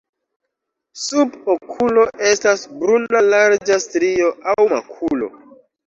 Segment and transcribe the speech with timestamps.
[1.01, 5.35] Sub okulo estas bruna larĝa strio aŭ makulo.